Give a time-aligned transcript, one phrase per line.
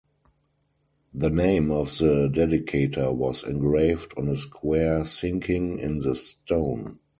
[1.13, 6.97] The name of the dedicator was engraved on a square sinking in the stone.